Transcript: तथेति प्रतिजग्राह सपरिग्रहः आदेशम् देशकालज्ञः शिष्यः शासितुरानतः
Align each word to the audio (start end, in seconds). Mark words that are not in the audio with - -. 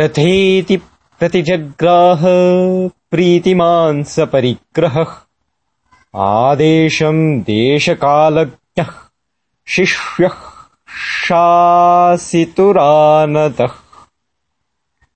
तथेति 0.00 0.76
प्रतिजग्राह 1.18 2.20
सपरिग्रहः 4.10 5.14
आदेशम् 6.26 7.22
देशकालज्ञः 7.50 8.92
शिष्यः 9.76 10.36
शासितुरानतः 11.26 13.76